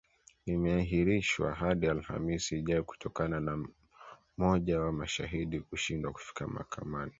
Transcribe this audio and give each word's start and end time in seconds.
imeahirishwa 0.45 1.53
hadi 1.53 1.87
alhamisi 1.87 2.57
ijayo 2.59 2.83
kutokana 2.83 3.39
na 3.39 3.65
moja 4.37 4.79
wa 4.81 4.91
mashahidi 4.91 5.59
kushindwa 5.59 6.11
kufika 6.11 6.47
mahakamani 6.47 7.09